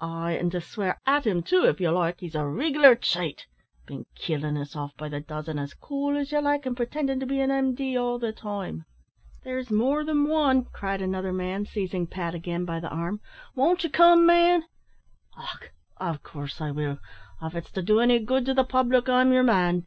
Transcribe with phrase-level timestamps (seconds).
[0.00, 3.46] "Ay, an' to swear at him too, if ye like; he's a rig'lar cheat;
[3.86, 7.26] bin killin' us off by the dozen, as cool as ye like, and pretendin' to
[7.26, 7.94] be an M.D.
[7.94, 8.86] all the time."
[9.44, 13.20] "There's more than wan," cried another man, seizing Pat again by the arm;
[13.54, 14.64] "won't ye come, man?"
[15.36, 15.70] "Och!
[16.00, 16.98] av coorse I will;
[17.42, 19.84] av it's to do any good to the public, I'm yer man.